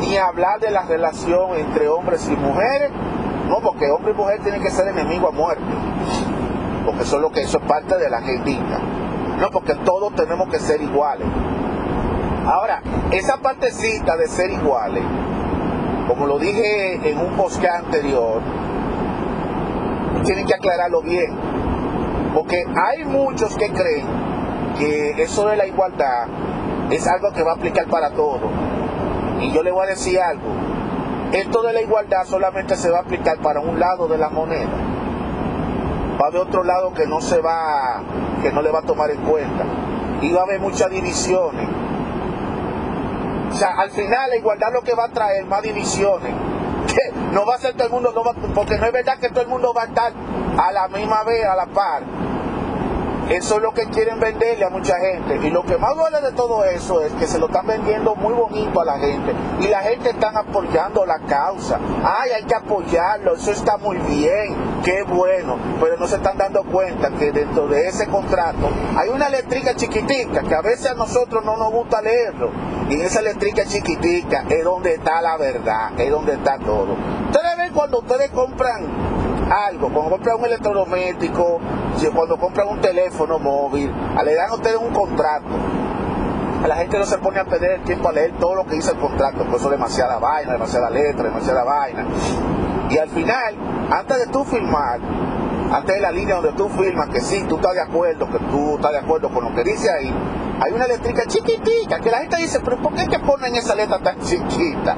ni 0.00 0.16
hablar 0.16 0.60
de 0.60 0.70
la 0.70 0.82
relación 0.82 1.56
entre 1.56 1.88
hombres 1.88 2.28
y 2.28 2.36
mujeres, 2.36 2.90
no, 3.48 3.60
porque 3.60 3.90
hombre 3.90 4.12
y 4.12 4.14
mujer 4.14 4.40
tienen 4.42 4.62
que 4.62 4.70
ser 4.70 4.88
enemigos 4.88 5.32
a 5.32 5.36
muerte, 5.36 5.64
porque 6.84 7.02
eso 7.02 7.16
es 7.16 7.22
lo 7.22 7.30
que 7.30 7.40
eso 7.42 7.58
es 7.58 7.64
parte 7.64 7.96
de 7.96 8.08
la 8.08 8.18
agendita, 8.18 8.78
no, 9.40 9.50
porque 9.50 9.74
todos 9.74 10.14
tenemos 10.14 10.48
que 10.48 10.58
ser 10.60 10.80
iguales. 10.80 11.26
Ahora, 12.46 12.80
esa 13.10 13.38
partecita 13.38 14.16
de 14.16 14.28
ser 14.28 14.50
iguales, 14.50 15.02
como 16.18 16.26
lo 16.26 16.38
dije 16.40 16.98
en 17.08 17.16
un 17.16 17.36
post 17.36 17.64
anterior, 17.64 18.42
tienen 20.24 20.46
que 20.46 20.54
aclararlo 20.54 21.00
bien, 21.00 21.30
porque 22.34 22.64
hay 22.74 23.04
muchos 23.04 23.56
que 23.56 23.70
creen 23.70 24.04
que 24.76 25.22
eso 25.22 25.46
de 25.46 25.56
la 25.56 25.66
igualdad 25.66 26.26
es 26.90 27.06
algo 27.06 27.32
que 27.32 27.44
va 27.44 27.52
a 27.52 27.54
aplicar 27.54 27.86
para 27.86 28.10
todos 28.10 28.40
y 29.40 29.52
yo 29.52 29.62
le 29.62 29.70
voy 29.70 29.86
a 29.86 29.90
decir 29.90 30.18
algo, 30.18 30.48
esto 31.30 31.62
de 31.62 31.72
la 31.72 31.82
igualdad 31.82 32.24
solamente 32.24 32.74
se 32.74 32.90
va 32.90 32.98
a 32.98 33.02
aplicar 33.02 33.38
para 33.38 33.60
un 33.60 33.78
lado 33.78 34.08
de 34.08 34.18
la 34.18 34.28
moneda. 34.28 34.66
va 36.20 36.24
a 36.24 36.28
haber 36.30 36.40
otro 36.40 36.64
lado 36.64 36.92
que 36.94 37.06
no 37.06 37.20
se 37.20 37.40
va, 37.40 38.02
que 38.42 38.50
no 38.50 38.60
le 38.60 38.72
va 38.72 38.80
a 38.80 38.82
tomar 38.82 39.08
en 39.12 39.20
cuenta. 39.22 39.64
Y 40.20 40.32
va 40.32 40.40
a 40.40 40.44
haber 40.44 40.58
muchas 40.58 40.90
divisiones. 40.90 41.68
Sea, 43.58 43.74
al 43.76 43.90
final 43.90 44.30
la 44.30 44.36
igualdad 44.36 44.72
lo 44.72 44.82
que 44.82 44.94
va 44.94 45.06
a 45.06 45.08
traer 45.08 45.44
más 45.44 45.62
divisiones. 45.62 46.32
No 47.32 47.44
va 47.44 47.56
a 47.56 47.58
ser 47.58 47.74
todo 47.74 47.88
el 47.88 47.92
mundo, 47.92 48.12
no 48.14 48.24
va, 48.24 48.32
porque 48.54 48.78
no 48.78 48.86
es 48.86 48.92
verdad 48.92 49.18
que 49.18 49.28
todo 49.28 49.42
el 49.42 49.48
mundo 49.48 49.74
va 49.74 49.82
a 49.82 49.86
estar 49.86 50.12
a 50.56 50.72
la 50.72 50.88
misma 50.88 51.24
vez, 51.24 51.44
a 51.44 51.54
la 51.54 51.66
par. 51.66 52.02
Eso 53.28 53.56
es 53.56 53.62
lo 53.62 53.74
que 53.74 53.84
quieren 53.86 54.18
venderle 54.18 54.64
a 54.64 54.70
mucha 54.70 54.96
gente. 54.98 55.46
Y 55.46 55.50
lo 55.50 55.62
que 55.62 55.76
más 55.76 55.94
duele 55.94 56.22
de 56.22 56.32
todo 56.32 56.64
eso 56.64 57.02
es 57.02 57.12
que 57.12 57.26
se 57.26 57.38
lo 57.38 57.46
están 57.46 57.66
vendiendo 57.66 58.14
muy 58.16 58.32
bonito 58.32 58.80
a 58.80 58.86
la 58.86 58.98
gente. 58.98 59.34
Y 59.60 59.68
la 59.68 59.80
gente 59.82 60.10
está 60.10 60.30
apoyando 60.30 61.04
la 61.04 61.18
causa. 61.20 61.78
Ay, 62.02 62.30
hay 62.30 62.44
que 62.44 62.54
apoyarlo, 62.54 63.34
eso 63.34 63.50
está 63.50 63.76
muy 63.76 63.98
bien, 63.98 64.56
qué 64.82 65.02
bueno. 65.02 65.58
Pero 65.78 65.98
no 65.98 66.06
se 66.06 66.16
están 66.16 66.38
dando 66.38 66.64
cuenta 66.64 67.10
que 67.10 67.30
dentro 67.30 67.68
de 67.68 67.88
ese 67.88 68.06
contrato 68.06 68.70
hay 68.96 69.10
una 69.10 69.28
letrica 69.28 69.74
chiquitica 69.74 70.40
que 70.42 70.54
a 70.54 70.62
veces 70.62 70.92
a 70.92 70.94
nosotros 70.94 71.44
no 71.44 71.58
nos 71.58 71.70
gusta 71.70 72.00
leerlo. 72.00 72.50
Y 72.88 72.98
esa 73.02 73.20
letrica 73.20 73.66
chiquitica 73.66 74.44
es 74.48 74.64
donde 74.64 74.94
está 74.94 75.20
la 75.20 75.36
verdad, 75.36 76.00
es 76.00 76.10
donde 76.10 76.32
está 76.32 76.58
todo. 76.58 76.96
Ustedes 77.26 77.56
ven 77.58 77.74
cuando 77.74 77.98
ustedes 77.98 78.30
compran 78.30 79.07
algo, 79.50 79.88
cuando 79.92 80.10
compran 80.10 80.38
un 80.38 80.46
electrodoméstico, 80.46 81.60
cuando 82.14 82.36
compran 82.38 82.68
un 82.68 82.80
teléfono 82.80 83.38
móvil, 83.38 83.92
le 84.24 84.34
dan 84.34 84.50
a 84.50 84.54
ustedes 84.54 84.76
un 84.76 84.92
contrato. 84.92 85.46
La 86.66 86.76
gente 86.76 86.98
no 86.98 87.06
se 87.06 87.18
pone 87.18 87.38
a 87.38 87.44
perder 87.44 87.80
el 87.80 87.84
tiempo 87.84 88.08
a 88.08 88.12
leer 88.12 88.32
todo 88.38 88.56
lo 88.56 88.66
que 88.66 88.74
dice 88.74 88.90
el 88.90 88.98
contrato, 88.98 89.44
por 89.44 89.56
eso 89.56 89.70
demasiada 89.70 90.18
vaina, 90.18 90.52
demasiada 90.52 90.90
letra, 90.90 91.24
demasiada 91.24 91.64
vaina. 91.64 92.04
Y 92.90 92.98
al 92.98 93.08
final, 93.08 93.54
antes 93.90 94.18
de 94.18 94.26
tú 94.26 94.44
firmar, 94.44 95.00
antes 95.72 95.94
de 95.94 96.00
la 96.00 96.10
línea 96.10 96.36
donde 96.36 96.52
tú 96.52 96.68
firmas 96.68 97.08
que 97.10 97.20
sí, 97.20 97.44
tú 97.48 97.56
estás 97.56 97.74
de 97.74 97.82
acuerdo, 97.82 98.28
que 98.30 98.38
tú 98.50 98.76
estás 98.76 98.92
de 98.92 98.98
acuerdo 98.98 99.28
con 99.28 99.44
lo 99.44 99.54
que 99.54 99.62
dice 99.64 99.90
ahí, 99.90 100.12
hay 100.60 100.72
una 100.72 100.86
letrica 100.86 101.24
chiquitita 101.26 102.00
que 102.00 102.10
la 102.10 102.18
gente 102.18 102.36
dice, 102.38 102.60
pero 102.64 102.78
¿por 102.78 102.94
qué 102.94 103.06
te 103.06 103.18
ponen 103.20 103.54
esa 103.54 103.74
letra 103.74 103.98
tan 104.00 104.18
chiquita? 104.20 104.96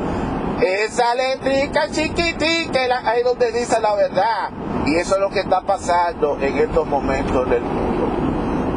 Esa 0.61 1.15
letrica 1.15 1.89
chiquitica 1.91 2.81
ahí 3.07 3.23
donde 3.23 3.51
dice 3.51 3.81
la 3.81 3.95
verdad. 3.95 4.51
Y 4.85 4.97
eso 4.97 5.15
es 5.15 5.21
lo 5.21 5.31
que 5.31 5.41
está 5.41 5.63
pasando 5.63 6.37
en 6.41 6.59
estos 6.59 6.87
momentos 6.87 7.49
del 7.49 7.63
mundo. 7.63 8.09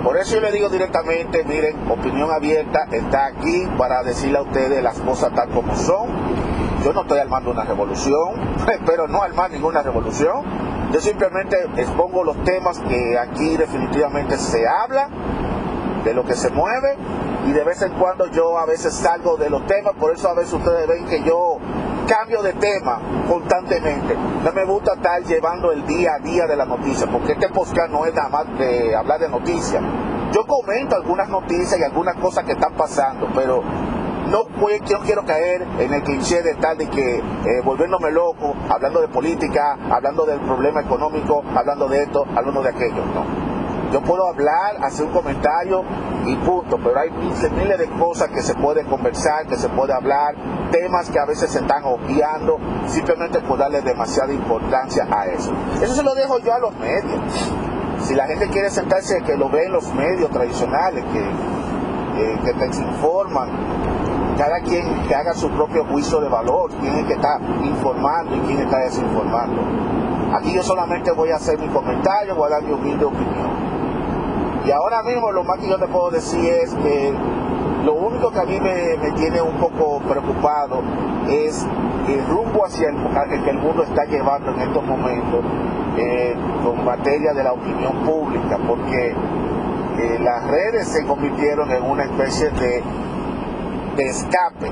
Por 0.01 0.17
eso 0.17 0.35
yo 0.35 0.41
le 0.41 0.51
digo 0.51 0.69
directamente, 0.69 1.43
miren, 1.43 1.91
opinión 1.91 2.31
abierta 2.31 2.87
está 2.91 3.25
aquí 3.25 3.67
para 3.77 4.01
decirle 4.03 4.37
a 4.37 4.43
ustedes 4.43 4.81
las 4.81 4.97
cosas 4.99 5.33
tal 5.35 5.49
como 5.49 5.75
son. 5.75 6.07
Yo 6.85 6.93
no 6.93 7.01
estoy 7.01 7.19
armando 7.19 7.51
una 7.51 7.63
revolución, 7.65 8.33
pero 8.85 9.07
no 9.07 9.21
armar 9.21 9.51
ninguna 9.51 9.81
revolución. 9.81 10.43
Yo 10.93 11.01
simplemente 11.01 11.57
expongo 11.75 12.23
los 12.23 12.41
temas 12.45 12.79
que 12.79 13.17
aquí 13.17 13.57
definitivamente 13.57 14.37
se 14.37 14.65
habla, 14.67 15.09
de 16.05 16.13
lo 16.13 16.23
que 16.23 16.35
se 16.35 16.49
mueve 16.49 16.97
y 17.45 17.51
de 17.51 17.63
vez 17.63 17.81
en 17.81 17.93
cuando 17.93 18.27
yo 18.27 18.57
a 18.57 18.65
veces 18.65 18.93
salgo 18.93 19.37
de 19.37 19.49
los 19.49 19.65
temas, 19.65 19.93
por 19.99 20.13
eso 20.13 20.29
a 20.29 20.33
veces 20.33 20.53
ustedes 20.53 20.87
ven 20.87 21.05
que 21.07 21.23
yo 21.23 21.57
cambio 22.07 22.41
de 22.41 22.53
tema 22.53 22.99
constantemente. 23.27 24.15
No 24.43 24.51
me 24.51 24.65
gusta 24.65 24.93
estar 24.93 25.21
llevando 25.23 25.71
el 25.71 25.85
día 25.85 26.15
a 26.15 26.19
día 26.19 26.45
de 26.45 26.55
la 26.55 26.65
noticia, 26.65 27.07
porque 27.07 27.33
este 27.33 27.49
podcast 27.49 27.91
no 27.91 28.05
es 28.05 28.13
nada 28.13 28.29
más 28.29 28.57
de 28.57 28.95
hablar 28.95 29.19
de 29.19 29.29
noticias. 29.29 29.81
Yo 30.31 30.45
comento 30.45 30.95
algunas 30.95 31.29
noticias 31.29 31.79
y 31.79 31.83
algunas 31.83 32.15
cosas 32.15 32.45
que 32.45 32.53
están 32.53 32.73
pasando, 32.73 33.27
pero 33.35 33.61
no, 34.29 34.45
yo 34.85 34.99
quiero 35.01 35.23
caer 35.25 35.61
en 35.79 35.93
el 35.93 36.01
cliché 36.01 36.41
de 36.41 36.55
tal 36.55 36.77
de 36.77 36.89
que 36.89 37.17
eh, 37.17 37.61
volviéndome 37.63 38.09
loco, 38.11 38.55
hablando 38.69 39.01
de 39.01 39.07
política, 39.09 39.77
hablando 39.91 40.25
del 40.25 40.39
problema 40.39 40.81
económico, 40.81 41.43
hablando 41.55 41.87
de 41.87 42.03
esto, 42.03 42.25
hablando 42.35 42.63
de 42.63 42.69
aquello, 42.69 43.05
no. 43.13 43.42
Yo 43.93 44.01
puedo 44.01 44.27
hablar, 44.27 44.77
hacer 44.81 45.05
un 45.05 45.13
comentario 45.13 45.83
y 46.25 46.35
punto, 46.37 46.79
pero 46.83 46.99
hay 46.99 47.11
miles, 47.11 47.77
de 47.77 47.87
cosas 47.91 48.27
que 48.29 48.41
se 48.41 48.55
puede 48.55 48.83
conversar, 48.85 49.45
que 49.45 49.55
se 49.55 49.69
puede 49.69 49.93
hablar, 49.93 50.33
temas 50.71 51.11
que 51.11 51.19
a 51.19 51.25
veces 51.25 51.51
se 51.51 51.59
están 51.59 51.83
obviando, 51.83 52.57
simplemente 52.87 53.39
por 53.41 53.59
darle 53.59 53.81
demasiada 53.81 54.33
importancia 54.33 55.07
a 55.11 55.27
eso. 55.27 55.51
Eso 55.79 55.93
se 55.93 56.01
lo 56.01 56.15
dejo 56.15 56.39
yo 56.39 56.55
a 56.55 56.57
los 56.57 56.75
medios. 56.79 57.21
Si 58.01 58.15
la 58.15 58.25
gente 58.25 58.47
quiere 58.47 58.71
sentarse, 58.71 59.21
que 59.21 59.37
lo 59.37 59.47
ve 59.49 59.65
en 59.65 59.73
los 59.73 59.93
medios 59.93 60.31
tradicionales, 60.31 61.05
que, 61.13 61.19
eh, 61.19 62.39
que 62.43 62.53
te 62.53 62.65
informan, 62.65 63.49
cada 64.39 64.59
quien 64.61 65.03
que 65.07 65.13
haga 65.13 65.35
su 65.35 65.51
propio 65.51 65.85
juicio 65.85 66.19
de 66.19 66.29
valor, 66.29 66.71
quién 66.81 66.95
es 66.95 67.05
que 67.05 67.13
está 67.13 67.37
informando 67.63 68.37
y 68.37 68.39
quién 68.39 68.57
está 68.57 68.79
desinformando. 68.79 69.61
Aquí 70.35 70.51
yo 70.51 70.63
solamente 70.63 71.11
voy 71.11 71.29
a 71.29 71.35
hacer 71.35 71.59
mi 71.59 71.67
comentario, 71.67 72.33
voy 72.33 72.47
a 72.47 72.55
dar 72.55 72.63
mi 72.63 72.73
humilde 72.73 73.05
opinión. 73.05 73.52
Y 74.65 74.71
ahora 74.71 75.03
mismo 75.03 75.31
lo 75.31 75.43
más 75.43 75.59
que 75.59 75.67
yo 75.67 75.77
te 75.77 75.87
puedo 75.87 76.09
decir 76.11 76.45
es 76.45 76.73
que 76.75 77.13
lo 77.85 77.93
único 77.95 78.31
que 78.31 78.39
a 78.39 78.43
mí 78.43 78.59
me, 78.61 79.11
tiene 79.17 79.41
un 79.41 79.57
poco 79.57 79.99
preocupado 80.07 80.81
es 81.29 81.67
el 82.07 82.25
rumbo 82.27 82.65
hacia 82.65 82.87
el, 82.89 83.43
que 83.43 83.49
el 83.49 83.57
mundo 83.57 83.83
está 83.83 84.05
llevando 84.05 84.51
en 84.51 84.61
estos 84.61 84.85
momentos 84.85 85.43
eh, 85.97 86.35
con 86.63 86.85
materia 86.85 87.33
de 87.33 87.43
la 87.43 87.51
opinión 87.51 88.05
pública, 88.05 88.57
porque 88.65 89.09
eh, 89.09 90.19
las 90.19 90.47
redes 90.47 90.87
se 90.87 91.05
convirtieron 91.05 91.69
en 91.69 91.83
una 91.83 92.03
especie 92.03 92.49
de, 92.51 92.81
de 93.97 94.05
escape 94.05 94.71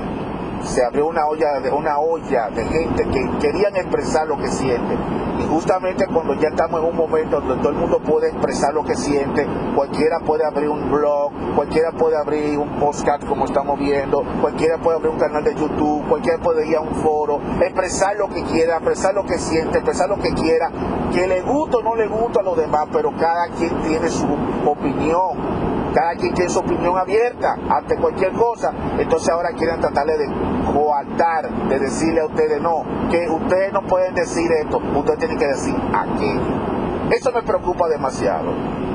se 0.64 0.84
abrió 0.84 1.06
una 1.06 1.26
olla 1.26 1.60
de 1.60 1.70
una 1.70 1.98
olla 1.98 2.50
de 2.50 2.64
gente 2.64 3.04
que 3.08 3.30
querían 3.40 3.76
expresar 3.76 4.26
lo 4.26 4.36
que 4.38 4.48
siente 4.48 4.96
y 5.38 5.46
justamente 5.46 6.06
cuando 6.06 6.34
ya 6.34 6.48
estamos 6.48 6.80
en 6.80 6.88
un 6.88 6.96
momento 6.96 7.40
donde 7.40 7.56
todo 7.56 7.70
el 7.70 7.78
mundo 7.78 7.98
puede 8.00 8.28
expresar 8.28 8.72
lo 8.74 8.84
que 8.84 8.94
siente 8.94 9.46
cualquiera 9.74 10.20
puede 10.20 10.44
abrir 10.44 10.68
un 10.68 10.90
blog 10.90 11.32
cualquiera 11.56 11.90
puede 11.92 12.16
abrir 12.16 12.58
un 12.58 12.78
podcast 12.78 13.24
como 13.24 13.44
estamos 13.44 13.78
viendo 13.78 14.24
cualquiera 14.40 14.78
puede 14.78 14.98
abrir 14.98 15.10
un 15.10 15.18
canal 15.18 15.42
de 15.42 15.54
YouTube 15.54 16.06
cualquiera 16.08 16.38
puede 16.38 16.68
ir 16.68 16.76
a 16.76 16.80
un 16.80 16.94
foro 16.96 17.40
expresar 17.60 18.16
lo 18.16 18.28
que 18.28 18.42
quiera 18.44 18.76
expresar 18.76 19.14
lo 19.14 19.24
que 19.24 19.38
siente 19.38 19.78
expresar 19.78 20.08
lo 20.08 20.16
que 20.16 20.32
quiera 20.34 20.70
que 21.12 21.26
le 21.26 21.42
guste 21.42 21.76
o 21.76 21.82
no 21.82 21.96
le 21.96 22.06
gusta 22.06 22.40
a 22.40 22.42
los 22.42 22.56
demás 22.56 22.88
pero 22.92 23.12
cada 23.18 23.48
quien 23.58 23.82
tiene 23.82 24.08
su 24.08 24.26
opinión 24.66 25.61
cada 25.94 26.14
quien 26.14 26.34
tiene 26.34 26.50
su 26.50 26.60
opinión 26.60 26.96
abierta 26.96 27.56
ante 27.68 27.96
cualquier 27.96 28.32
cosa, 28.32 28.72
entonces 28.98 29.28
ahora 29.28 29.50
quieren 29.50 29.80
tratarle 29.80 30.16
de 30.18 30.28
coartar, 30.72 31.50
de 31.68 31.78
decirle 31.78 32.20
a 32.20 32.26
ustedes 32.26 32.60
no, 32.60 32.84
que 33.10 33.28
ustedes 33.28 33.72
no 33.72 33.82
pueden 33.82 34.14
decir 34.14 34.50
esto, 34.52 34.78
ustedes 34.78 35.18
tienen 35.18 35.38
que 35.38 35.46
decir 35.46 35.74
aquello. 35.92 36.72
Eso 37.10 37.30
me 37.32 37.42
preocupa 37.42 37.88
demasiado. 37.88 38.52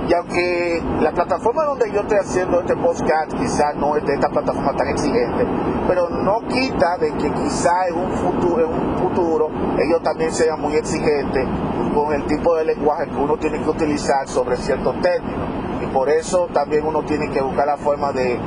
Y 0.07 0.13
aunque 0.13 0.81
la 1.01 1.11
plataforma 1.11 1.65
donde 1.65 1.91
yo 1.91 1.99
estoy 1.99 2.17
haciendo 2.17 2.61
este 2.61 2.75
podcast 2.77 3.33
quizás 3.33 3.75
no 3.75 3.97
es 3.97 4.05
de 4.05 4.13
esta 4.13 4.29
plataforma 4.29 4.73
tan 4.75 4.87
exigente, 4.87 5.45
pero 5.85 6.09
no 6.09 6.39
quita 6.47 6.97
de 6.97 7.11
que 7.11 7.29
quizás 7.29 7.89
en 7.89 7.97
un 7.97 8.11
futuro, 8.13 8.63
en 8.63 8.73
un 8.73 8.97
futuro 8.97 9.49
ellos 9.77 10.01
también 10.01 10.31
sean 10.31 10.61
muy 10.61 10.75
exigentes 10.75 11.45
con 11.93 12.13
el 12.13 12.25
tipo 12.25 12.55
de 12.55 12.65
lenguaje 12.65 13.09
que 13.09 13.17
uno 13.17 13.35
tiene 13.37 13.61
que 13.61 13.69
utilizar 13.69 14.27
sobre 14.27 14.55
ciertos 14.55 14.95
términos. 15.01 15.66
Por 15.97 16.09
eso 16.09 16.47
también 16.53 16.85
uno 16.85 17.01
tiene 17.05 17.27
que 17.31 17.41
buscar 17.41 17.65
la 17.65 17.77
forma 17.77 18.11
de, 18.11 18.39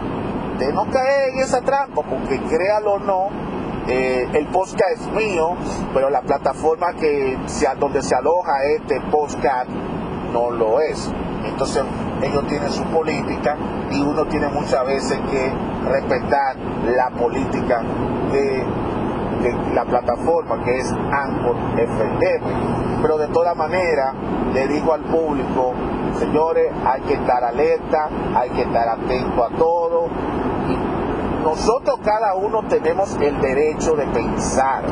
no 0.73 0.89
caer 0.89 1.31
en 1.31 1.41
esa 1.41 1.61
trampa, 1.61 2.01
porque 2.03 2.41
créalo 2.43 2.93
o 2.93 2.99
no, 3.01 3.29
eh, 3.89 4.29
el 4.35 4.47
podcast 4.47 4.93
es 4.93 5.07
mío, 5.09 5.57
pero 5.93 6.11
la 6.11 6.21
plataforma 6.23 6.93
que 6.93 7.37
donde 7.81 8.03
se 8.03 8.15
aloja 8.15 8.53
este 8.77 9.01
podcast 9.11 9.69
no 10.33 10.53
lo 10.53 10.81
es. 10.81 11.11
Entonces 11.45 11.83
ellos 12.23 12.47
tienen 12.47 12.71
su 12.71 12.85
política 12.85 13.57
y 13.91 14.01
uno 14.01 14.27
tiene 14.27 14.47
muchas 14.47 14.87
veces 14.87 15.19
que 15.29 15.53
respetar 15.91 16.55
la 16.87 17.11
política 17.11 17.83
de, 18.31 18.65
la 19.75 19.85
plataforma 19.87 20.63
que 20.63 20.79
es 20.79 20.93
Anchor 20.93 21.57
FM. 21.77 22.41
Pero 23.03 23.19
de 23.19 23.27
toda 23.27 23.57
manera 23.57 24.15
le 24.55 24.69
digo 24.69 24.93
al 24.93 25.03
público 25.03 25.75
Señores, 26.19 26.73
hay 26.85 27.01
que 27.03 27.15
estar 27.15 27.43
alerta, 27.45 28.09
hay 28.35 28.51
que 28.51 28.63
estar 28.63 28.89
atento 28.89 29.45
a 29.45 29.49
todo. 29.51 30.09
nosotros 31.45 31.99
cada 32.05 32.35
uno 32.35 32.63
tenemos 32.69 33.17
el 33.21 33.41
derecho 33.41 33.95
de 33.97 34.07
pensar 34.07 34.85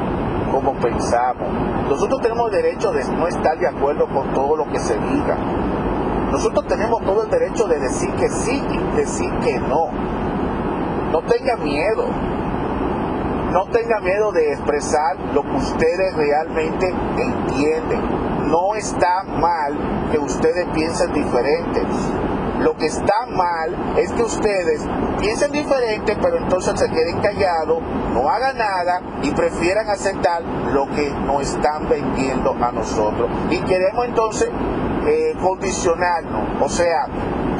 como 0.51 0.73
pensamos. 0.75 1.49
Nosotros 1.89 2.21
tenemos 2.23 2.51
el 2.51 2.63
derecho 2.63 2.93
de 2.93 3.05
no 3.05 3.27
estar 3.27 3.59
de 3.59 3.69
acuerdo 3.69 4.07
con 4.07 4.33
todo 4.33 4.57
lo 4.57 4.69
que 4.69 4.79
se 4.79 4.95
diga. 4.99 5.37
Nosotros 6.31 6.67
tenemos 6.67 7.03
todo 7.05 7.23
el 7.25 7.31
derecho 7.31 7.67
de 7.67 7.79
decir 7.79 8.11
que 8.13 8.29
sí 8.29 8.63
y 8.71 8.97
decir 8.97 9.31
que 9.41 9.59
no. 9.59 9.91
No 11.13 11.23
tenga 11.23 11.57
miedo. 11.57 12.07
No 13.53 13.67
tenga 13.67 14.01
miedo 14.01 14.33
de 14.33 14.53
expresar 14.53 15.17
lo 15.35 15.43
que 15.43 15.57
ustedes 15.57 16.15
realmente 16.15 16.95
entienden 17.17 18.28
no 18.49 18.75
está 18.75 19.23
mal 19.25 20.09
que 20.11 20.19
ustedes 20.19 20.67
piensen 20.75 21.13
diferente. 21.13 21.83
Lo 22.61 22.77
que 22.77 22.87
está 22.87 23.27
mal 23.31 23.95
es 23.97 24.11
que 24.13 24.23
ustedes 24.23 24.83
piensen 25.21 25.53
diferente, 25.53 26.17
pero 26.21 26.39
entonces 26.39 26.79
se 26.79 26.89
queden 26.89 27.21
callados, 27.21 27.81
no 28.13 28.29
hagan 28.29 28.59
nada 28.59 29.01
y 29.23 29.31
prefieran 29.31 29.89
aceptar 29.89 30.43
lo 30.73 30.89
que 30.89 31.09
nos 31.27 31.43
están 31.43 31.89
vendiendo 31.89 32.57
a 32.61 32.73
nosotros. 32.73 33.31
Y 33.51 33.59
queremos 33.61 34.07
entonces 34.07 34.49
eh, 35.07 35.37
condicionarnos. 35.41 36.63
O 36.63 36.69
sea, 36.69 37.07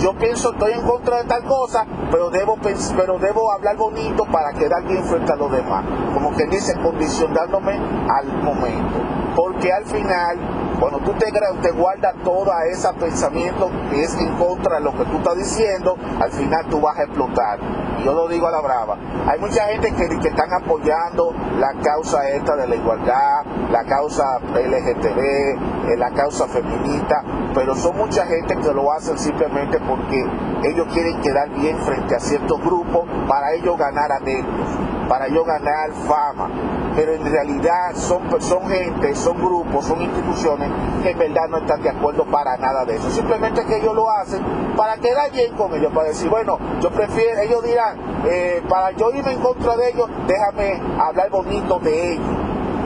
yo 0.01 0.15
pienso, 0.15 0.53
estoy 0.53 0.73
en 0.73 0.83
contra 0.83 1.23
de 1.23 1.29
tal 1.29 1.45
cosa, 1.45 1.85
pero 2.11 2.31
debo, 2.31 2.57
pero 2.97 3.19
debo 3.19 3.53
hablar 3.53 3.77
bonito 3.77 4.25
para 4.25 4.53
quedar 4.53 4.83
bien 4.85 5.05
frente 5.05 5.33
a 5.33 5.37
los 5.37 5.51
demás. 5.53 5.85
Como 6.13 6.35
que 6.37 6.45
dice, 6.47 6.75
condicionándome 6.81 7.73
al 7.75 8.43
momento. 8.43 8.99
Porque 9.37 9.73
al 9.73 9.85
final 9.87 10.68
cuando 10.79 10.99
tú 11.01 11.13
te, 11.15 11.27
te 11.31 11.71
guardas 11.73 12.15
todo 12.23 12.51
ese 12.71 12.89
pensamiento 12.95 13.71
que 13.91 14.03
es 14.03 14.17
en 14.17 14.37
contra 14.37 14.77
de 14.77 14.83
lo 14.83 14.93
que 14.93 15.05
tú 15.05 15.17
estás 15.19 15.37
diciendo, 15.37 15.97
al 16.21 16.31
final 16.31 16.67
tú 16.69 16.81
vas 16.81 16.99
a 16.99 17.03
explotar. 17.03 17.59
Yo 18.05 18.15
lo 18.15 18.29
digo 18.29 18.47
a 18.47 18.53
la 18.53 18.61
brava. 18.61 18.97
Hay 19.27 19.41
mucha 19.41 19.67
gente 19.67 19.93
que, 19.93 20.09
que 20.21 20.29
están 20.29 20.53
apoyando 20.63 21.35
la 21.59 21.73
causa 21.83 22.29
esta 22.29 22.55
de 22.57 22.69
la 22.69 22.77
igualdad, 22.77 23.45
la 23.73 23.85
causa 23.85 24.39
LGTB, 24.55 25.19
eh, 25.19 25.97
la 25.97 26.11
causa 26.11 26.47
feminista, 26.47 27.23
pero 27.55 27.75
son 27.75 27.97
mucha 27.97 28.25
gente 28.27 28.57
que 28.57 28.73
lo 28.73 28.93
hacen 28.93 29.19
simplemente 29.19 29.79
porque 29.81 30.25
ellos 30.63 30.87
quieren 30.93 31.21
quedar 31.21 31.49
bien 31.51 31.77
frente 31.79 32.15
a 32.15 32.21
ciertos 32.21 32.61
grupos 32.61 33.05
para 33.29 33.53
ellos 33.55 33.77
ganar 33.77 34.13
adeptos, 34.13 34.69
para 35.09 35.27
ellos 35.27 35.47
ganar 35.47 35.91
fama 36.07 36.79
pero 36.99 37.13
en 37.13 37.25
realidad 37.25 37.95
son, 37.95 38.23
son 38.41 38.69
gente, 38.69 39.15
son 39.15 39.39
grupos, 39.39 39.85
son 39.85 40.03
instituciones 40.03 40.69
que 41.01 41.11
en 41.11 41.19
verdad 41.19 41.49
no 41.49 41.59
están 41.59 41.81
de 41.81 41.91
acuerdo 41.91 42.25
para 42.25 42.57
nada 42.57 42.85
de 42.85 42.97
eso. 42.97 43.09
Simplemente 43.13 43.65
que 43.67 43.77
ellos 43.77 43.95
lo 43.95 44.11
hacen 44.11 44.43
para 44.77 44.97
quedar 44.97 45.31
bien 45.31 45.55
con 45.55 45.73
ellos, 45.75 45.93
para 45.93 46.09
decir, 46.09 46.29
bueno, 46.29 46.59
yo 46.81 46.91
prefiero, 46.91 47.41
ellos 47.41 47.63
dirán, 47.63 48.25
eh, 48.29 48.65
para 48.69 48.91
yo 48.97 49.13
irme 49.13 49.31
en 49.31 49.41
contra 49.41 49.77
de 49.77 49.91
ellos, 49.91 50.11
déjame 50.27 50.83
hablar 51.01 51.31
bonito 51.31 51.79
de 51.79 52.15
ellos. 52.15 52.27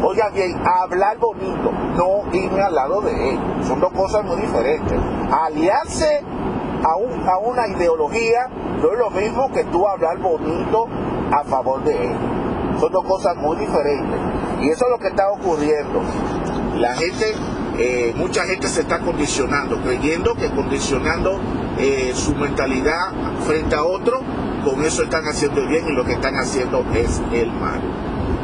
Oiga 0.05 0.29
bien, 0.29 0.61
hablar 0.67 1.17
bonito, 1.17 1.73
no 1.97 2.31
irme 2.35 2.61
al 2.61 2.75
lado 2.75 3.01
de 3.01 3.31
ellos. 3.31 3.67
Son 3.67 3.81
dos 3.81 3.95
cosas 3.95 4.23
muy 4.25 4.37
diferentes. 4.43 4.99
Aliarse 5.31 6.23
a, 6.85 6.97
un, 6.97 7.27
a 7.27 7.39
una 7.39 7.67
ideología 7.67 8.47
no 8.83 8.93
es 8.93 8.99
lo 8.99 9.11
mismo 9.11 9.51
que 9.53 9.65
tú 9.65 9.89
hablar 9.89 10.19
bonito 10.19 10.87
a 11.33 11.45
favor 11.45 11.83
de 11.83 11.93
ellos. 11.93 12.19
Son 12.79 12.93
dos 12.93 13.05
cosas 13.05 13.37
muy 13.37 13.57
diferentes. 13.57 14.21
Y 14.61 14.69
eso 14.69 14.85
es 14.85 14.91
lo 14.91 14.99
que 14.99 15.09
está 15.09 15.31
ocurriendo. 15.31 16.03
La 16.77 16.95
gente, 16.95 17.35
eh, 17.79 18.13
mucha 18.17 18.45
gente 18.45 18.69
se 18.69 18.83
está 18.83 19.01
condicionando, 19.01 19.81
creyendo 19.83 20.35
que 20.35 20.51
condicionando 20.51 21.41
eh, 21.79 22.13
su 22.15 22.35
mentalidad 22.35 23.13
frente 23.47 23.75
a 23.75 23.83
otro, 23.83 24.21
con 24.65 24.85
eso 24.85 25.03
están 25.03 25.25
haciendo 25.25 25.61
el 25.61 25.69
bien 25.69 25.89
y 25.89 25.93
lo 25.93 26.05
que 26.05 26.13
están 26.13 26.35
haciendo 26.37 26.85
es 26.95 27.21
el 27.33 27.51
mal. 27.53 27.81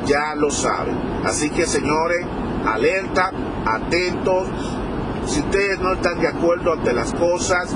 Ya 0.07 0.35
lo 0.35 0.50
saben. 0.50 0.97
Así 1.25 1.50
que 1.50 1.66
señores, 1.66 2.25
alerta, 2.66 3.30
atentos. 3.66 4.49
Si 5.26 5.40
ustedes 5.40 5.78
no 5.78 5.92
están 5.92 6.18
de 6.21 6.28
acuerdo 6.28 6.73
ante 6.73 6.92
las 6.92 7.12
cosas, 7.12 7.75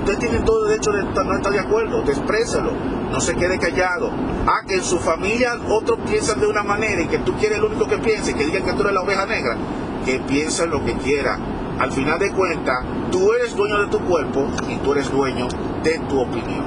ustedes 0.00 0.18
tienen 0.18 0.44
todo 0.44 0.64
el 0.64 0.70
derecho 0.70 0.92
de 0.92 1.02
no 1.04 1.36
estar 1.36 1.52
de 1.52 1.60
acuerdo, 1.60 2.02
despréselo 2.02 2.97
no 3.10 3.20
se 3.20 3.34
quede 3.34 3.58
callado. 3.58 4.10
Ah, 4.46 4.62
que 4.66 4.76
en 4.76 4.84
su 4.84 4.98
familia 4.98 5.58
otros 5.68 5.98
piensan 6.08 6.40
de 6.40 6.46
una 6.46 6.62
manera 6.62 7.02
y 7.02 7.06
que 7.06 7.18
tú 7.18 7.34
quieres 7.34 7.58
el 7.58 7.64
único 7.64 7.86
que 7.86 7.98
piense, 7.98 8.34
que 8.34 8.44
digan 8.44 8.64
que 8.64 8.72
tú 8.72 8.82
eres 8.82 8.94
la 8.94 9.02
oveja 9.02 9.26
negra, 9.26 9.56
que 10.04 10.18
piensen 10.20 10.70
lo 10.70 10.84
que 10.84 10.94
quiera. 10.94 11.38
Al 11.78 11.92
final 11.92 12.18
de 12.18 12.32
cuentas, 12.32 12.84
tú 13.12 13.32
eres 13.32 13.54
dueño 13.54 13.78
de 13.80 13.86
tu 13.88 14.00
cuerpo 14.00 14.46
y 14.68 14.76
tú 14.76 14.92
eres 14.92 15.10
dueño 15.10 15.48
de 15.82 15.98
tu 16.08 16.20
opinión. 16.20 16.66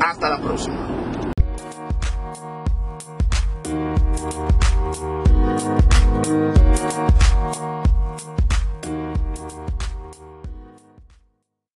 Hasta 0.00 0.28
la 0.28 0.38
próxima. 0.38 0.76